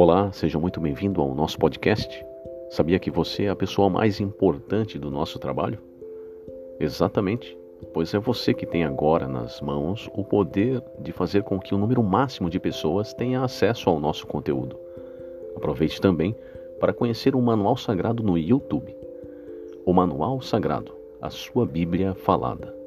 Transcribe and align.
Olá, 0.00 0.30
seja 0.30 0.60
muito 0.60 0.80
bem-vindo 0.80 1.20
ao 1.20 1.34
nosso 1.34 1.58
podcast. 1.58 2.24
Sabia 2.70 3.00
que 3.00 3.10
você 3.10 3.46
é 3.46 3.48
a 3.48 3.56
pessoa 3.56 3.90
mais 3.90 4.20
importante 4.20 4.96
do 4.96 5.10
nosso 5.10 5.40
trabalho? 5.40 5.80
Exatamente, 6.78 7.58
pois 7.92 8.14
é 8.14 8.18
você 8.20 8.54
que 8.54 8.64
tem 8.64 8.84
agora 8.84 9.26
nas 9.26 9.60
mãos 9.60 10.08
o 10.14 10.22
poder 10.22 10.80
de 11.00 11.10
fazer 11.10 11.42
com 11.42 11.58
que 11.58 11.74
o 11.74 11.78
número 11.78 12.00
máximo 12.00 12.48
de 12.48 12.60
pessoas 12.60 13.12
tenha 13.12 13.42
acesso 13.42 13.90
ao 13.90 13.98
nosso 13.98 14.24
conteúdo. 14.24 14.78
Aproveite 15.56 16.00
também 16.00 16.32
para 16.78 16.92
conhecer 16.92 17.34
o 17.34 17.42
Manual 17.42 17.76
Sagrado 17.76 18.22
no 18.22 18.38
YouTube. 18.38 18.94
O 19.84 19.92
Manual 19.92 20.40
Sagrado, 20.40 20.94
a 21.20 21.28
sua 21.28 21.66
Bíblia 21.66 22.14
falada. 22.14 22.77